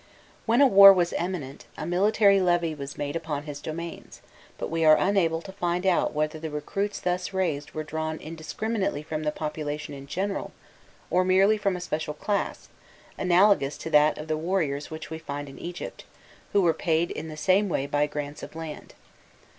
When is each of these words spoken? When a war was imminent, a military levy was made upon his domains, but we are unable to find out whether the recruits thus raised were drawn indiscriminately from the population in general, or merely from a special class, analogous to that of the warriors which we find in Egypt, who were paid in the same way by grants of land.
When 0.47 0.61
a 0.61 0.65
war 0.67 0.91
was 0.91 1.13
imminent, 1.13 1.65
a 1.77 1.85
military 1.85 2.41
levy 2.41 2.73
was 2.73 2.97
made 2.97 3.15
upon 3.15 3.43
his 3.43 3.61
domains, 3.61 4.19
but 4.57 4.71
we 4.71 4.83
are 4.83 4.97
unable 4.97 5.43
to 5.43 5.51
find 5.51 5.85
out 5.85 6.11
whether 6.11 6.39
the 6.39 6.49
recruits 6.49 6.99
thus 6.99 7.33
raised 7.33 7.73
were 7.75 7.83
drawn 7.83 8.17
indiscriminately 8.17 9.03
from 9.03 9.21
the 9.21 9.31
population 9.31 9.93
in 9.93 10.07
general, 10.07 10.53
or 11.11 11.23
merely 11.23 11.55
from 11.55 11.75
a 11.75 11.81
special 11.81 12.15
class, 12.15 12.67
analogous 13.15 13.77
to 13.77 13.91
that 13.91 14.17
of 14.17 14.27
the 14.27 14.37
warriors 14.37 14.89
which 14.89 15.11
we 15.11 15.19
find 15.19 15.47
in 15.47 15.59
Egypt, 15.59 16.03
who 16.51 16.63
were 16.63 16.73
paid 16.73 17.11
in 17.11 17.27
the 17.27 17.37
same 17.37 17.69
way 17.69 17.85
by 17.85 18.07
grants 18.07 18.41
of 18.41 18.55
land. 18.55 18.95